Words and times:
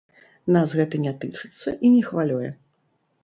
Нас 0.55 0.71
гэта 0.77 1.01
не 1.03 1.11
тычыцца 1.25 1.69
і 1.85 1.91
не 1.97 2.01
хвалюе. 2.09 2.49